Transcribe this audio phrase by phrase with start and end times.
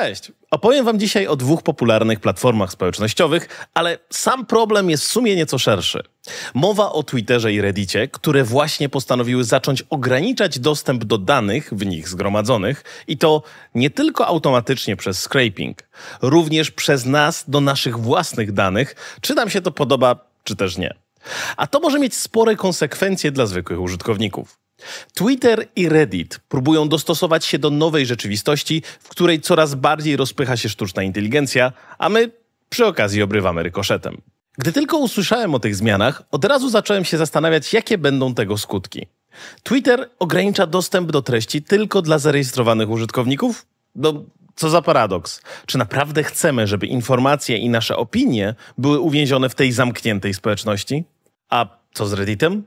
[0.00, 0.32] Cześć!
[0.50, 5.58] Opowiem Wam dzisiaj o dwóch popularnych platformach społecznościowych, ale sam problem jest w sumie nieco
[5.58, 6.02] szerszy.
[6.54, 12.08] Mowa o Twitterze i Reddicie, które właśnie postanowiły zacząć ograniczać dostęp do danych w nich
[12.08, 13.42] zgromadzonych i to
[13.74, 15.78] nie tylko automatycznie przez scraping,
[16.22, 20.94] również przez nas do naszych własnych danych, czy nam się to podoba, czy też nie.
[21.56, 24.63] A to może mieć spore konsekwencje dla zwykłych użytkowników.
[25.14, 30.68] Twitter i Reddit próbują dostosować się do nowej rzeczywistości, w której coraz bardziej rozpycha się
[30.68, 32.30] sztuczna inteligencja, a my
[32.68, 34.20] przy okazji obrywamy rykoszetem.
[34.58, 39.06] Gdy tylko usłyszałem o tych zmianach, od razu zacząłem się zastanawiać, jakie będą tego skutki.
[39.62, 43.66] Twitter ogranicza dostęp do treści tylko dla zarejestrowanych użytkowników?
[43.94, 45.42] No, co za paradoks.
[45.66, 51.04] Czy naprawdę chcemy, żeby informacje i nasze opinie były uwięzione w tej zamkniętej społeczności?
[51.50, 52.62] A co z Redditem?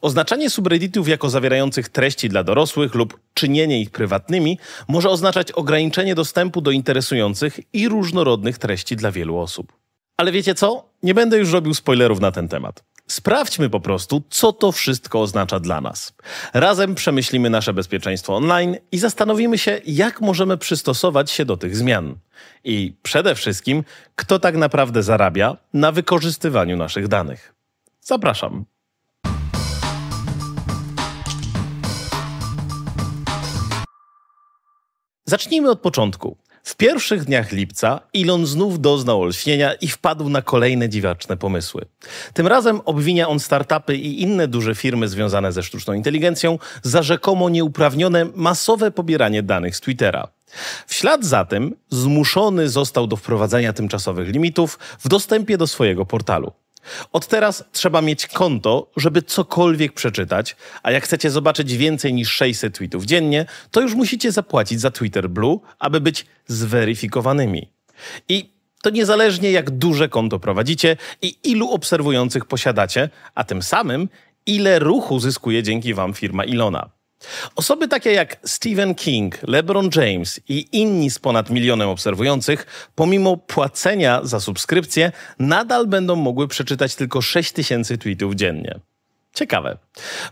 [0.00, 4.58] Oznaczanie subredditów jako zawierających treści dla dorosłych lub czynienie ich prywatnymi
[4.88, 9.72] może oznaczać ograniczenie dostępu do interesujących i różnorodnych treści dla wielu osób.
[10.16, 10.84] Ale wiecie co?
[11.02, 12.84] Nie będę już robił spoilerów na ten temat.
[13.06, 16.12] Sprawdźmy po prostu, co to wszystko oznacza dla nas.
[16.54, 22.14] Razem przemyślimy nasze bezpieczeństwo online i zastanowimy się, jak możemy przystosować się do tych zmian.
[22.64, 23.84] I przede wszystkim,
[24.16, 27.54] kto tak naprawdę zarabia na wykorzystywaniu naszych danych.
[28.00, 28.64] Zapraszam.
[35.24, 36.36] Zacznijmy od początku.
[36.62, 41.84] W pierwszych dniach lipca Elon znów doznał olśnienia i wpadł na kolejne dziwaczne pomysły.
[42.34, 47.48] Tym razem obwinia on startupy i inne duże firmy związane ze sztuczną inteligencją za rzekomo
[47.48, 50.28] nieuprawnione masowe pobieranie danych z Twittera.
[50.86, 56.52] W ślad za tym zmuszony został do wprowadzenia tymczasowych limitów w dostępie do swojego portalu.
[57.12, 62.76] Od teraz trzeba mieć konto, żeby cokolwiek przeczytać, a jak chcecie zobaczyć więcej niż 600
[62.76, 67.72] tweetów dziennie, to już musicie zapłacić za Twitter Blue, aby być zweryfikowanymi.
[68.28, 68.52] I
[68.82, 74.08] to niezależnie jak duże konto prowadzicie i ilu obserwujących posiadacie, a tym samym
[74.46, 76.90] ile ruchu zyskuje dzięki wam firma Ilona.
[77.56, 84.20] Osoby takie jak Stephen King, LeBron James i inni z ponad milionem obserwujących, pomimo płacenia
[84.22, 88.80] za subskrypcję, nadal będą mogły przeczytać tylko 6 tysięcy tweetów dziennie.
[89.34, 89.78] Ciekawe.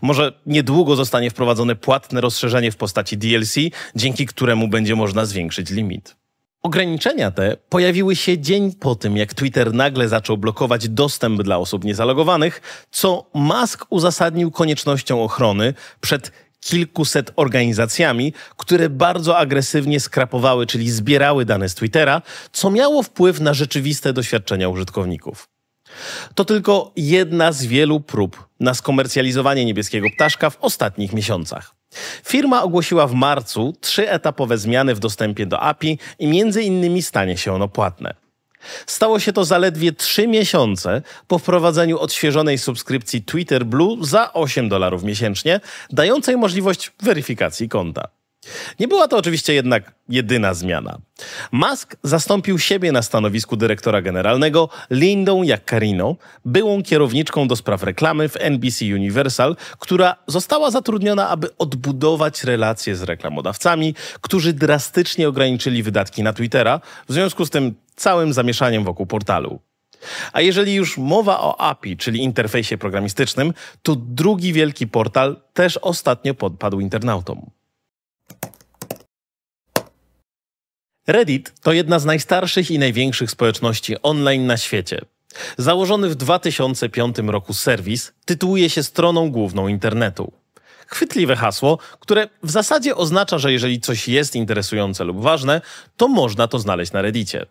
[0.01, 3.55] Może niedługo zostanie wprowadzone płatne rozszerzenie w postaci DLC,
[3.95, 6.15] dzięki któremu będzie można zwiększyć limit.
[6.63, 11.83] Ograniczenia te pojawiły się dzień po tym, jak Twitter nagle zaczął blokować dostęp dla osób
[11.83, 16.31] niezalogowanych, co Musk uzasadnił koniecznością ochrony przed
[16.61, 23.53] kilkuset organizacjami, które bardzo agresywnie skrapowały, czyli zbierały dane z Twittera, co miało wpływ na
[23.53, 25.49] rzeczywiste doświadczenia użytkowników.
[26.35, 31.75] To tylko jedna z wielu prób na skomercjalizowanie niebieskiego ptaszka w ostatnich miesiącach.
[32.25, 37.53] Firma ogłosiła w marcu trzyetapowe zmiany w dostępie do API i między innymi stanie się
[37.53, 38.13] ono płatne.
[38.87, 45.03] Stało się to zaledwie 3 miesiące po wprowadzeniu odświeżonej subskrypcji Twitter Blue za 8 dolarów
[45.03, 48.20] miesięcznie, dającej możliwość weryfikacji konta.
[48.79, 50.97] Nie była to oczywiście jednak jedyna zmiana.
[51.51, 56.15] Musk zastąpił siebie na stanowisku dyrektora generalnego Lindą Jaccarino,
[56.45, 63.03] byłą kierowniczką do spraw reklamy w NBC Universal, która została zatrudniona, aby odbudować relacje z
[63.03, 69.59] reklamodawcami, którzy drastycznie ograniczyli wydatki na Twittera, w związku z tym całym zamieszaniem wokół portalu.
[70.33, 76.33] A jeżeli już mowa o API, czyli interfejsie programistycznym, to drugi wielki portal też ostatnio
[76.33, 77.51] podpadł internautom.
[81.07, 85.01] Reddit to jedna z najstarszych i największych społeczności online na świecie.
[85.57, 90.31] Założony w 2005 roku serwis tytułuje się stroną główną internetu.
[90.87, 95.61] Chwytliwe hasło, które w zasadzie oznacza, że jeżeli coś jest interesujące lub ważne,
[95.97, 97.45] to można to znaleźć na Reddicie.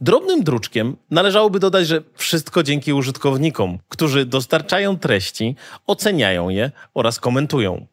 [0.00, 7.86] Drobnym druczkiem należałoby dodać, że wszystko dzięki użytkownikom, którzy dostarczają treści, oceniają je oraz komentują.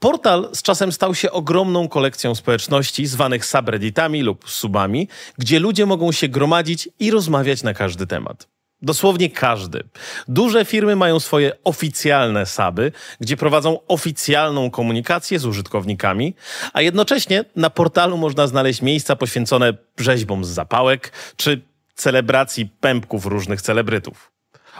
[0.00, 5.08] Portal z czasem stał się ogromną kolekcją społeczności zwanych subredditami lub subami,
[5.38, 8.48] gdzie ludzie mogą się gromadzić i rozmawiać na każdy temat.
[8.82, 9.82] Dosłownie każdy.
[10.28, 16.34] Duże firmy mają swoje oficjalne suby, gdzie prowadzą oficjalną komunikację z użytkownikami,
[16.72, 21.60] a jednocześnie na portalu można znaleźć miejsca poświęcone rzeźbom z zapałek czy
[21.94, 24.32] celebracji pępków różnych celebrytów.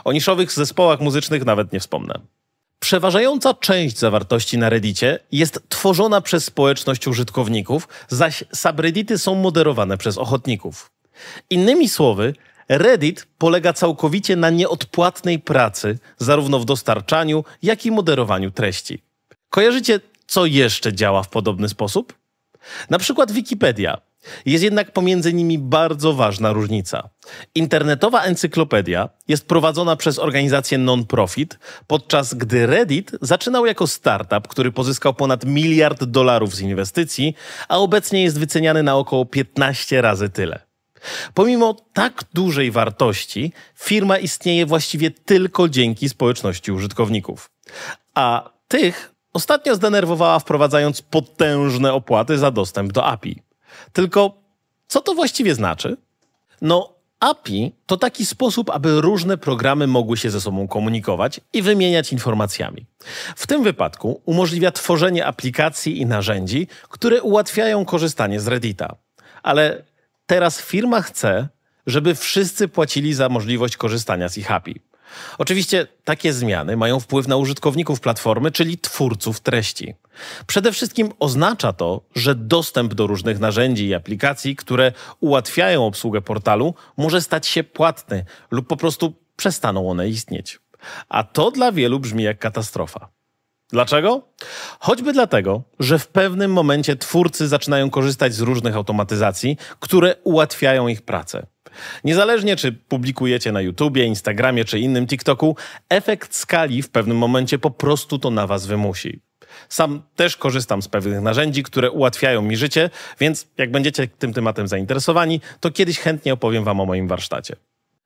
[0.03, 2.19] O niszowych zespołach muzycznych nawet nie wspomnę.
[2.83, 10.17] Przeważająca część zawartości na Reddicie jest tworzona przez społeczność użytkowników, zaś subreddity są moderowane przez
[10.17, 10.91] ochotników.
[11.49, 12.33] Innymi słowy,
[12.69, 19.01] Reddit polega całkowicie na nieodpłatnej pracy, zarówno w dostarczaniu, jak i moderowaniu treści.
[19.49, 22.13] Kojarzycie, co jeszcze działa w podobny sposób?
[22.89, 23.97] Na przykład Wikipedia.
[24.45, 27.09] Jest jednak pomiędzy nimi bardzo ważna różnica.
[27.55, 35.13] Internetowa encyklopedia jest prowadzona przez organizację non-profit, podczas gdy Reddit zaczynał jako startup, który pozyskał
[35.13, 37.35] ponad miliard dolarów z inwestycji,
[37.67, 40.59] a obecnie jest wyceniany na około 15 razy tyle.
[41.33, 47.49] Pomimo tak dużej wartości, firma istnieje właściwie tylko dzięki społeczności użytkowników.
[48.15, 53.41] A tych ostatnio zdenerwowała wprowadzając potężne opłaty za dostęp do API.
[53.93, 54.41] Tylko
[54.87, 55.97] co to właściwie znaczy?
[56.61, 62.13] No, API to taki sposób, aby różne programy mogły się ze sobą komunikować i wymieniać
[62.13, 62.85] informacjami.
[63.35, 68.95] W tym wypadku umożliwia tworzenie aplikacji i narzędzi, które ułatwiają korzystanie z Reddita.
[69.43, 69.83] Ale
[70.25, 71.47] teraz firma chce,
[71.87, 74.81] żeby wszyscy płacili za możliwość korzystania z ich API.
[75.37, 79.95] Oczywiście takie zmiany mają wpływ na użytkowników platformy, czyli twórców treści.
[80.47, 86.73] Przede wszystkim oznacza to, że dostęp do różnych narzędzi i aplikacji, które ułatwiają obsługę portalu,
[86.97, 90.59] może stać się płatny lub po prostu przestaną one istnieć.
[91.09, 93.09] A to dla wielu brzmi jak katastrofa.
[93.69, 94.21] Dlaczego?
[94.79, 101.01] Choćby dlatego, że w pewnym momencie twórcy zaczynają korzystać z różnych automatyzacji, które ułatwiają ich
[101.01, 101.45] pracę.
[102.03, 105.55] Niezależnie czy publikujecie na YouTubie, Instagramie czy innym TikToku,
[105.89, 109.21] efekt skali w pewnym momencie po prostu to na was wymusi.
[109.69, 112.89] Sam też korzystam z pewnych narzędzi, które ułatwiają mi życie,
[113.19, 117.55] więc jak będziecie tym tematem zainteresowani, to kiedyś chętnie opowiem wam o moim warsztacie.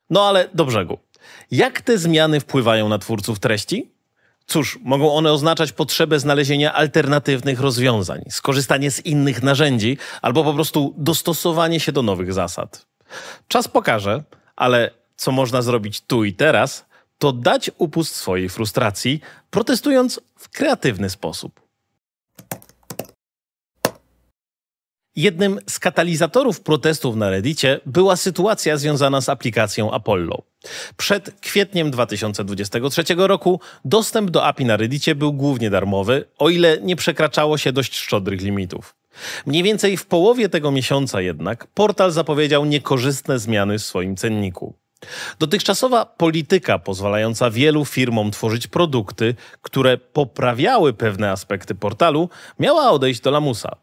[0.09, 0.97] No ale do brzegu.
[1.51, 3.91] Jak te zmiany wpływają na twórców treści?
[4.45, 10.93] Cóż, mogą one oznaczać potrzebę znalezienia alternatywnych rozwiązań, skorzystanie z innych narzędzi albo po prostu
[10.97, 12.86] dostosowanie się do nowych zasad.
[13.47, 14.23] Czas pokaże,
[14.55, 16.85] ale co można zrobić tu i teraz,
[17.17, 21.67] to dać upust swojej frustracji, protestując w kreatywny sposób.
[25.17, 30.43] Jednym z katalizatorów protestów na Reddicie była sytuacja związana z aplikacją Apollo.
[30.97, 36.95] Przed kwietniem 2023 roku dostęp do API na Reddicie był głównie darmowy, o ile nie
[36.95, 38.95] przekraczało się dość szczodrych limitów.
[39.45, 44.73] Mniej więcej w połowie tego miesiąca jednak portal zapowiedział niekorzystne zmiany w swoim cenniku.
[45.39, 52.29] Dotychczasowa polityka pozwalająca wielu firmom tworzyć produkty, które poprawiały pewne aspekty portalu,
[52.59, 53.75] miała odejść do lamusa.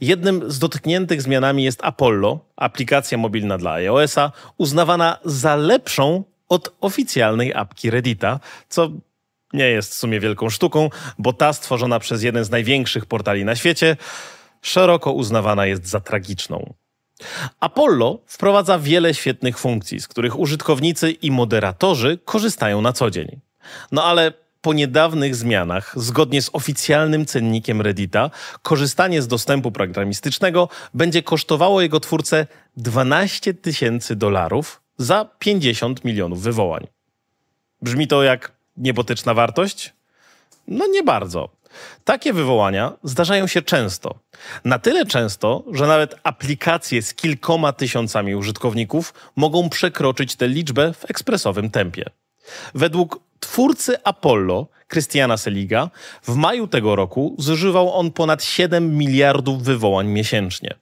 [0.00, 7.54] Jednym z dotkniętych zmianami jest Apollo, aplikacja mobilna dla iOS-a, uznawana za lepszą od oficjalnej
[7.54, 8.90] apki Reddita, co
[9.52, 13.56] nie jest w sumie wielką sztuką, bo ta stworzona przez jeden z największych portali na
[13.56, 13.96] świecie
[14.66, 16.74] szeroko uznawana jest za tragiczną.
[17.60, 23.40] Apollo wprowadza wiele świetnych funkcji, z których użytkownicy i moderatorzy korzystają na co dzień.
[23.92, 28.30] No ale po niedawnych zmianach, zgodnie z oficjalnym cennikiem Reddita,
[28.62, 32.46] korzystanie z dostępu programistycznego będzie kosztowało jego twórcę
[32.76, 36.86] 12 tysięcy dolarów za 50 milionów wywołań.
[37.82, 39.92] Brzmi to jak niebotyczna wartość?
[40.68, 41.55] No nie bardzo.
[42.04, 44.14] Takie wywołania zdarzają się często.
[44.64, 51.10] Na tyle często, że nawet aplikacje z kilkoma tysiącami użytkowników mogą przekroczyć tę liczbę w
[51.10, 52.04] ekspresowym tempie.
[52.74, 55.90] Według twórcy Apollo, Christiana Seliga,
[56.22, 60.74] w maju tego roku zużywał on ponad 7 miliardów wywołań miesięcznie.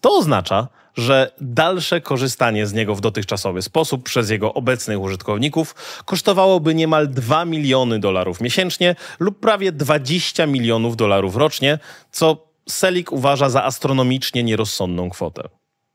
[0.00, 5.74] To oznacza, że dalsze korzystanie z niego w dotychczasowy sposób przez jego obecnych użytkowników
[6.04, 11.78] kosztowałoby niemal 2 miliony dolarów miesięcznie lub prawie 20 milionów dolarów rocznie,
[12.10, 15.48] co Selig uważa za astronomicznie nierozsądną kwotę.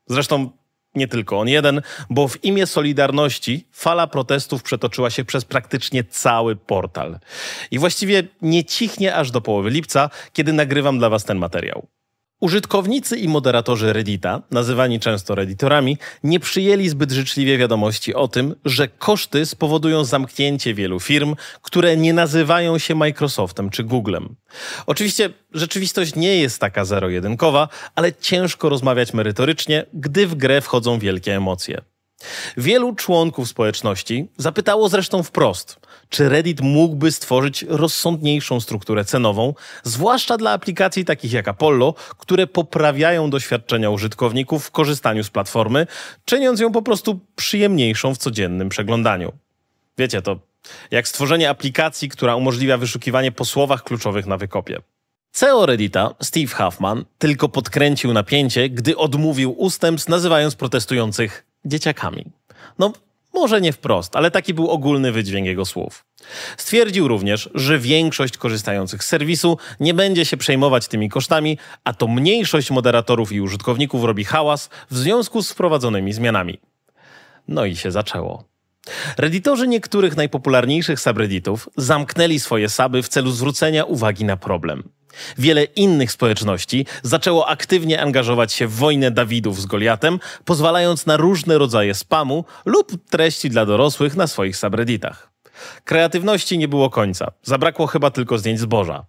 [0.10, 0.50] Zresztą
[0.96, 6.56] nie tylko on jeden, bo w imię Solidarności fala protestów przetoczyła się przez praktycznie cały
[6.56, 7.20] portal.
[7.72, 11.88] I właściwie nie cichnie aż do połowy lipca, kiedy nagrywam dla Was ten materiał.
[12.42, 18.88] Użytkownicy i moderatorzy Reddita, nazywani często redditorami, nie przyjęli zbyt życzliwie wiadomości o tym, że
[18.88, 24.36] koszty spowodują zamknięcie wielu firm, które nie nazywają się Microsoftem czy Googlem.
[24.86, 31.36] Oczywiście rzeczywistość nie jest taka zero-jedynkowa, ale ciężko rozmawiać merytorycznie, gdy w grę wchodzą wielkie
[31.36, 31.82] emocje.
[32.58, 35.80] Wielu członków społeczności zapytało zresztą wprost,
[36.10, 39.54] czy Reddit mógłby stworzyć rozsądniejszą strukturę cenową,
[39.84, 45.88] zwłaszcza dla aplikacji takich jak Apollo, które poprawiają doświadczenia użytkowników w korzystaniu z platformy,
[46.26, 49.32] czyniąc ją po prostu przyjemniejszą w codziennym przeglądaniu.
[49.98, 50.40] Wiecie, to
[50.92, 54.82] jak stworzenie aplikacji, która umożliwia wyszukiwanie po słowach kluczowych na wykopie.
[55.32, 62.26] CEO Reddita, Steve Huffman, tylko podkręcił napięcie, gdy odmówił ustępstw, nazywając protestujących dzieciakami.
[62.80, 62.94] No,
[63.36, 66.06] Może nie wprost, ale taki był ogólny wydźwięk jego słów.
[66.58, 72.08] Stwierdził również, że większość korzystających z serwisu nie będzie się przejmować tymi kosztami, a to
[72.08, 76.60] mniejszość moderatorów i użytkowników robi hałas w związku z wprowadzonymi zmianami.
[77.48, 78.55] No i się zaczęło.
[79.18, 84.84] Redditorzy niektórych najpopularniejszych subredditów zamknęli swoje suby w celu zwrócenia uwagi na problem.
[85.38, 91.58] Wiele innych społeczności zaczęło aktywnie angażować się w wojnę Dawidów z Goliatem, pozwalając na różne
[91.58, 95.32] rodzaje spamu lub treści dla dorosłych na swoich subredditach.
[95.84, 99.06] Kreatywności nie było końca, zabrakło chyba tylko zdjęć zboża.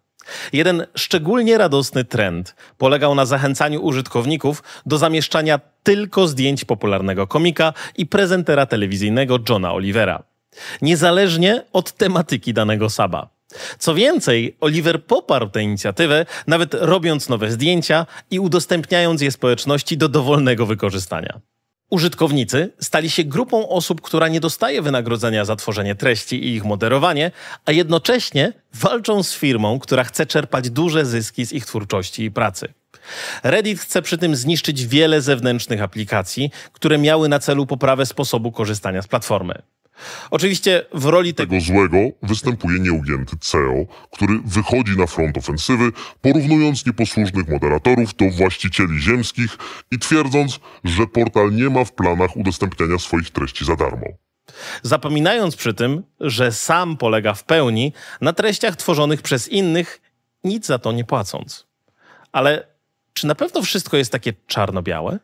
[0.52, 8.06] Jeden szczególnie radosny trend polegał na zachęcaniu użytkowników do zamieszczania tylko zdjęć popularnego komika i
[8.06, 10.22] prezentera telewizyjnego Johna Olivera,
[10.82, 13.28] niezależnie od tematyki danego saba.
[13.78, 20.08] Co więcej, Oliver poparł tę inicjatywę, nawet robiąc nowe zdjęcia i udostępniając je społeczności do
[20.08, 21.40] dowolnego wykorzystania.
[21.90, 27.30] Użytkownicy stali się grupą osób, która nie dostaje wynagrodzenia za tworzenie treści i ich moderowanie,
[27.64, 32.74] a jednocześnie walczą z firmą, która chce czerpać duże zyski z ich twórczości i pracy.
[33.42, 39.02] Reddit chce przy tym zniszczyć wiele zewnętrznych aplikacji, które miały na celu poprawę sposobu korzystania
[39.02, 39.62] z platformy.
[40.30, 47.48] Oczywiście w roli tego złego występuje nieugięty CEO, który wychodzi na front ofensywy, porównując nieposłusznych
[47.48, 49.56] moderatorów do właścicieli ziemskich
[49.90, 54.06] i twierdząc, że portal nie ma w planach udostępniania swoich treści za darmo.
[54.82, 60.00] Zapominając przy tym, że sam polega w pełni na treściach tworzonych przez innych,
[60.44, 61.66] nic za to nie płacąc.
[62.32, 62.66] Ale
[63.12, 65.18] czy na pewno wszystko jest takie czarno-białe?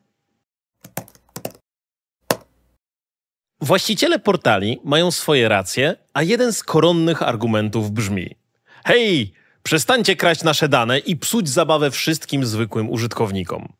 [3.62, 8.36] Właściciele portali mają swoje racje, a jeden z koronnych argumentów brzmi:
[8.84, 13.72] Hej, przestańcie kraść nasze dane i psuć zabawę wszystkim zwykłym użytkownikom.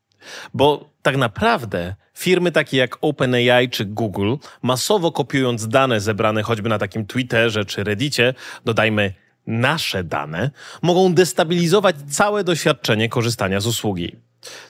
[0.54, 6.78] Bo tak naprawdę firmy takie jak OpenAI czy Google, masowo kopiując dane zebrane choćby na
[6.78, 8.34] takim Twitterze czy Reddicie,
[8.64, 9.14] dodajmy
[9.46, 10.50] nasze dane,
[10.82, 14.16] mogą destabilizować całe doświadczenie korzystania z usługi.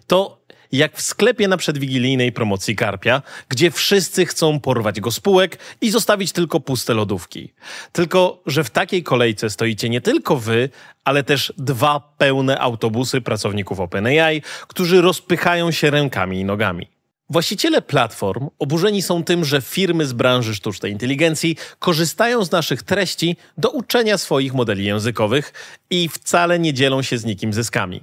[0.06, 5.90] To jak w sklepie na przedwigilijnej promocji Karpia, gdzie wszyscy chcą porwać go spółek i
[5.90, 7.52] zostawić tylko puste lodówki.
[7.92, 10.68] Tylko, że w takiej kolejce stoicie nie tylko wy,
[11.04, 16.88] ale też dwa pełne autobusy pracowników OpenAI, którzy rozpychają się rękami i nogami.
[17.30, 23.36] Właściciele platform oburzeni są tym, że firmy z branży sztucznej inteligencji korzystają z naszych treści
[23.58, 25.52] do uczenia swoich modeli językowych
[25.90, 28.00] i wcale nie dzielą się z nikim zyskami.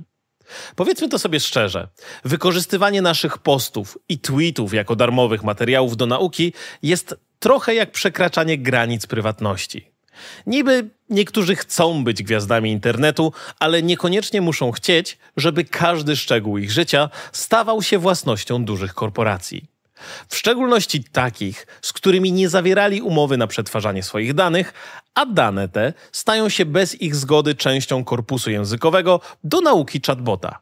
[0.75, 1.87] Powiedzmy to sobie szczerze.
[2.25, 6.53] Wykorzystywanie naszych postów i tweetów jako darmowych materiałów do nauki
[6.83, 9.91] jest trochę jak przekraczanie granic prywatności.
[10.47, 17.09] Niby niektórzy chcą być gwiazdami internetu, ale niekoniecznie muszą chcieć, żeby każdy szczegół ich życia
[17.31, 19.78] stawał się własnością dużych korporacji.
[20.29, 24.73] W szczególności takich, z którymi nie zawierali umowy na przetwarzanie swoich danych,
[25.15, 30.59] a dane te stają się bez ich zgody częścią korpusu językowego do nauki chatbota.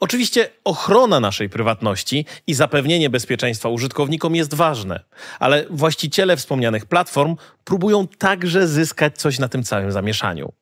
[0.00, 5.00] Oczywiście ochrona naszej prywatności i zapewnienie bezpieczeństwa użytkownikom jest ważne,
[5.38, 10.52] ale właściciele wspomnianych platform próbują także zyskać coś na tym całym zamieszaniu.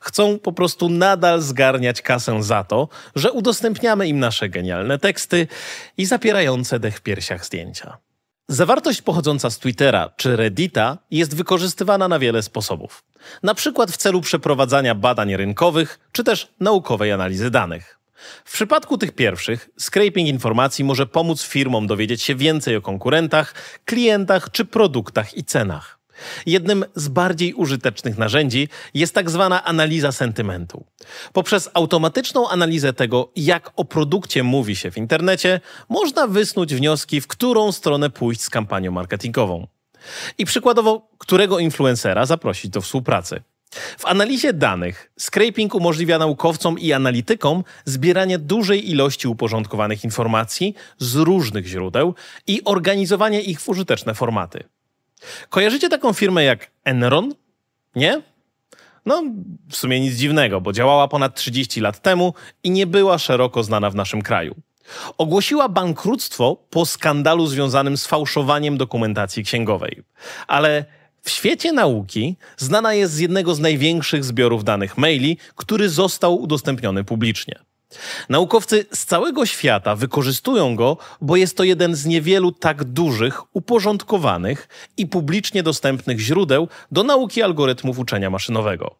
[0.00, 5.46] Chcą po prostu nadal zgarniać kasę za to, że udostępniamy im nasze genialne teksty
[5.96, 7.98] i zapierające dech w piersiach zdjęcia.
[8.48, 13.04] Zawartość pochodząca z Twittera czy Reddita jest wykorzystywana na wiele sposobów.
[13.42, 17.98] Na przykład w celu przeprowadzania badań rynkowych czy też naukowej analizy danych.
[18.44, 23.54] W przypadku tych pierwszych, scraping informacji może pomóc firmom dowiedzieć się więcej o konkurentach,
[23.84, 25.98] klientach czy produktach i cenach.
[26.46, 30.84] Jednym z bardziej użytecznych narzędzi jest tak zwana analiza sentymentu.
[31.32, 37.26] Poprzez automatyczną analizę tego, jak o produkcie mówi się w internecie, można wysnuć wnioski, w
[37.26, 39.66] którą stronę pójść z kampanią marketingową.
[40.38, 43.42] I przykładowo, którego influencera zaprosić do współpracy.
[43.98, 51.66] W analizie danych scraping umożliwia naukowcom i analitykom zbieranie dużej ilości uporządkowanych informacji z różnych
[51.66, 52.14] źródeł
[52.46, 54.64] i organizowanie ich w użyteczne formaty.
[55.48, 57.34] Kojarzycie taką firmę jak Enron?
[57.94, 58.22] Nie?
[59.06, 59.22] No,
[59.70, 63.90] w sumie nic dziwnego, bo działała ponad 30 lat temu i nie była szeroko znana
[63.90, 64.54] w naszym kraju.
[65.18, 70.02] Ogłosiła bankructwo po skandalu związanym z fałszowaniem dokumentacji księgowej.
[70.46, 70.84] Ale
[71.22, 77.04] w świecie nauki znana jest z jednego z największych zbiorów danych maili, który został udostępniony
[77.04, 77.58] publicznie.
[78.28, 84.68] Naukowcy z całego świata wykorzystują go, bo jest to jeden z niewielu tak dużych, uporządkowanych
[84.96, 88.94] i publicznie dostępnych źródeł do nauki algorytmów uczenia maszynowego.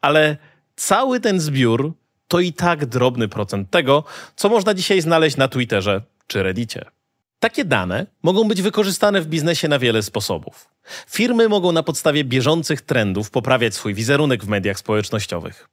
[0.00, 0.36] Ale
[0.76, 1.92] cały ten zbiór
[2.28, 4.04] to i tak drobny procent tego,
[4.36, 6.97] co można dzisiaj znaleźć na Twitterze czy Reddicie.
[7.40, 10.68] Takie dane mogą być wykorzystane w biznesie na wiele sposobów.
[11.08, 15.68] Firmy mogą na podstawie bieżących trendów poprawiać swój wizerunek w mediach społecznościowych.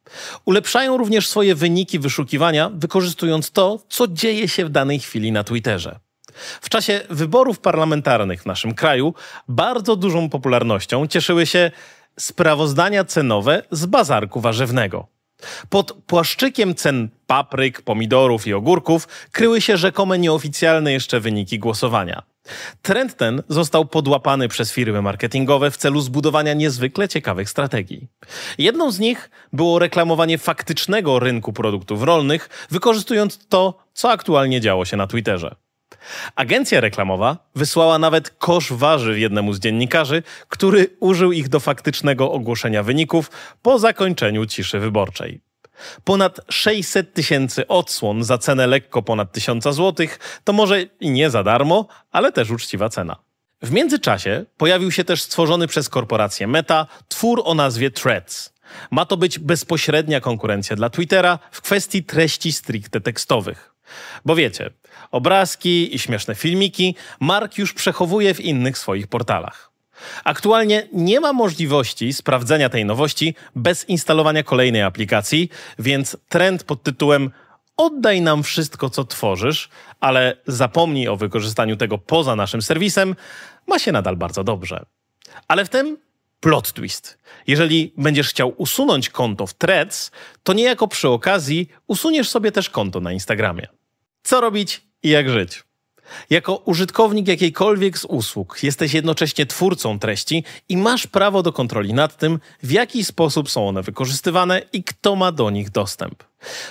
[0.45, 6.00] Ulepszają również swoje wyniki wyszukiwania, wykorzystując to, co dzieje się w danej chwili na Twitterze.
[6.62, 9.13] W czasie wyborów parlamentarnych w naszym kraju
[9.48, 11.72] bardzo dużą popularnością cieszyły się
[12.19, 15.14] sprawozdania cenowe z bazarku warzywnego.
[15.70, 22.24] Pod płaszczykiem cen papryk, pomidorów i ogórków kryły się rzekome nieoficjalne jeszcze wyniki głosowania.
[22.82, 28.08] Trend ten został podłapany przez firmy marketingowe w celu zbudowania niezwykle ciekawych strategii.
[28.58, 34.98] Jedną z nich było reklamowanie faktycznego rynku produktów rolnych, wykorzystując to, co aktualnie działo się
[34.98, 35.56] na Twitterze.
[36.36, 42.84] Agencja reklamowa wysłała nawet kosz warzyw jednemu z dziennikarzy, który użył ich do faktycznego ogłoszenia
[42.84, 45.42] wyników po zakończeniu ciszy wyborczej.
[46.04, 50.08] Ponad 600 tysięcy odsłon za cenę lekko ponad 1000 zł
[50.44, 53.15] to może i nie za darmo, ale też uczciwa cena.
[53.62, 58.54] W międzyczasie pojawił się też stworzony przez korporację Meta twór o nazwie Threads.
[58.92, 63.75] Ma to być bezpośrednia konkurencja dla Twittera w kwestii treści stricte tekstowych.
[64.25, 64.70] Bo wiecie,
[65.12, 69.72] obrazki i śmieszne filmiki Mark już przechowuje w innych swoich portalach.
[70.24, 75.50] Aktualnie nie ma możliwości sprawdzenia tej nowości bez instalowania kolejnej aplikacji,
[75.80, 77.32] więc trend pod tytułem
[77.77, 83.15] Oddaj nam wszystko, co tworzysz, ale zapomnij o wykorzystaniu tego poza naszym serwisem,
[83.68, 84.86] ma się nadal bardzo dobrze.
[85.48, 85.98] Ale w tym
[86.39, 87.18] plot twist.
[87.48, 90.12] Jeżeli będziesz chciał usunąć konto w Threads,
[90.44, 93.68] to niejako przy okazji usuniesz sobie też konto na Instagramie.
[94.24, 95.63] Co robić i jak żyć?
[96.30, 102.18] Jako użytkownik jakiejkolwiek z usług jesteś jednocześnie twórcą treści i masz prawo do kontroli nad
[102.18, 106.24] tym, w jaki sposób są one wykorzystywane i kto ma do nich dostęp.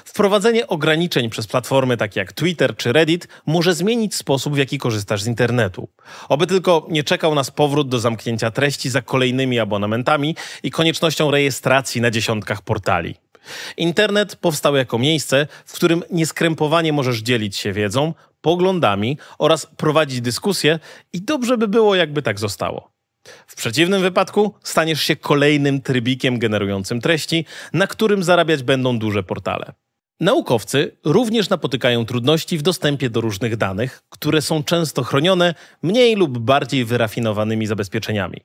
[0.04, 5.22] Wprowadzenie ograniczeń przez platformy takie jak Twitter czy Reddit może zmienić sposób, w jaki korzystasz
[5.22, 5.88] z internetu.
[6.28, 12.00] Oby tylko nie czekał nas powrót do zamknięcia treści za kolejnymi abonamentami i koniecznością rejestracji
[12.00, 13.23] na dziesiątkach portali.
[13.76, 20.78] Internet powstał jako miejsce, w którym nieskrępowanie możesz dzielić się wiedzą, poglądami oraz prowadzić dyskusje
[21.12, 22.90] i dobrze by było, jakby tak zostało.
[23.46, 29.72] W przeciwnym wypadku staniesz się kolejnym trybikiem generującym treści, na którym zarabiać będą duże portale.
[30.20, 36.38] Naukowcy również napotykają trudności w dostępie do różnych danych, które są często chronione mniej lub
[36.38, 38.40] bardziej wyrafinowanymi zabezpieczeniami.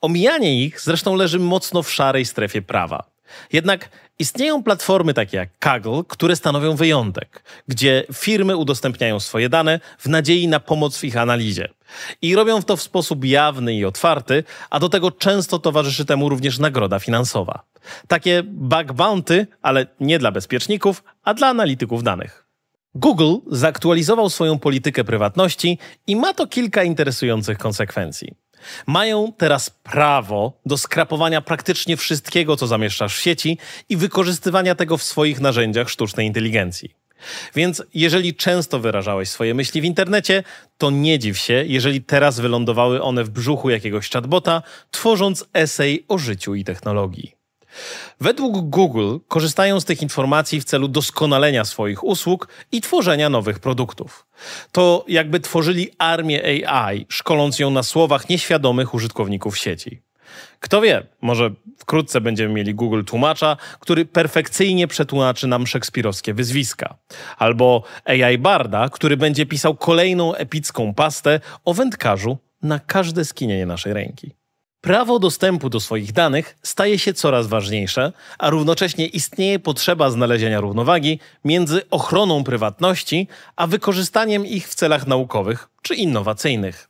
[0.00, 3.09] Omijanie ich zresztą leży mocno w szarej strefie prawa.
[3.52, 3.88] Jednak
[4.18, 10.48] istnieją platformy takie jak Kaggle, które stanowią wyjątek, gdzie firmy udostępniają swoje dane w nadziei
[10.48, 11.68] na pomoc w ich analizie.
[12.22, 16.58] I robią to w sposób jawny i otwarty, a do tego często towarzyszy temu również
[16.58, 17.62] nagroda finansowa.
[18.08, 22.46] Takie bug bounty, ale nie dla bezpieczników, a dla analityków danych.
[22.94, 28.34] Google zaktualizował swoją politykę prywatności i ma to kilka interesujących konsekwencji.
[28.86, 35.02] Mają teraz prawo do skrapowania praktycznie wszystkiego, co zamieszczasz w sieci i wykorzystywania tego w
[35.02, 36.94] swoich narzędziach sztucznej inteligencji.
[37.54, 40.42] Więc jeżeli często wyrażałeś swoje myśli w internecie,
[40.78, 46.18] to nie dziw się, jeżeli teraz wylądowały one w brzuchu jakiegoś chatbota, tworząc esej o
[46.18, 47.39] życiu i technologii.
[48.20, 54.26] Według Google korzystają z tych informacji w celu doskonalenia swoich usług i tworzenia nowych produktów.
[54.72, 60.02] To jakby tworzyli armię AI, szkoląc ją na słowach nieświadomych użytkowników sieci.
[60.60, 66.96] Kto wie, może wkrótce będziemy mieli Google tłumacza, który perfekcyjnie przetłumaczy nam szekspirowskie wyzwiska.
[67.38, 73.92] Albo AI Barda, który będzie pisał kolejną epicką pastę o wędkarzu na każde skinienie naszej
[73.92, 74.39] ręki.
[74.80, 81.20] Prawo dostępu do swoich danych staje się coraz ważniejsze, a równocześnie istnieje potrzeba znalezienia równowagi
[81.44, 86.88] między ochroną prywatności a wykorzystaniem ich w celach naukowych czy innowacyjnych.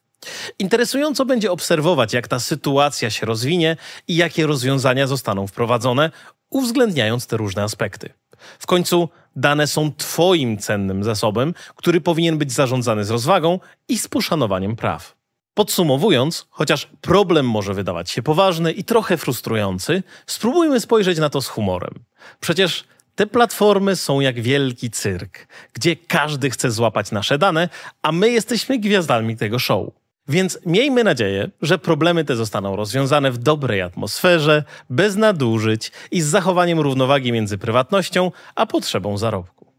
[0.59, 3.77] Interesująco będzie obserwować, jak ta sytuacja się rozwinie
[4.09, 6.11] i jakie rozwiązania zostaną wprowadzone,
[6.51, 8.13] uwzględniając te różne aspekty.
[8.59, 14.09] W końcu dane są Twoim cennym zasobem, który powinien być zarządzany z rozwagą i z
[14.09, 15.20] poszanowaniem praw.
[15.55, 21.49] Podsumowując, chociaż problem może wydawać się poważny i trochę frustrujący, spróbujmy spojrzeć na to z
[21.49, 21.95] humorem.
[22.41, 22.85] Przecież
[23.15, 27.69] te platformy są jak wielki cyrk, gdzie każdy chce złapać nasze dane,
[28.03, 29.87] a my jesteśmy gwiazdami tego show.
[30.29, 36.27] Więc miejmy nadzieję, że problemy te zostaną rozwiązane w dobrej atmosferze, bez nadużyć i z
[36.27, 39.73] zachowaniem równowagi między prywatnością a potrzebą zarobku.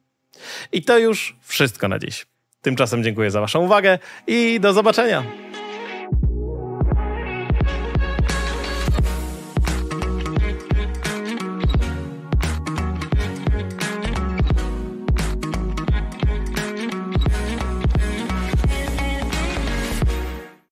[0.72, 2.26] I to już wszystko na dziś.
[2.62, 5.24] Tymczasem dziękuję za Waszą uwagę i do zobaczenia.